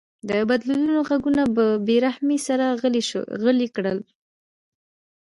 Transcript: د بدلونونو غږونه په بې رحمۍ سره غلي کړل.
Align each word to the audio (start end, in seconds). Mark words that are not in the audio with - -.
د 0.29 0.31
بدلونونو 0.49 0.99
غږونه 1.09 1.43
په 1.55 1.63
بې 1.85 1.97
رحمۍ 2.05 2.39
سره 2.47 2.65
غلي 3.43 3.67
کړل. 3.75 3.99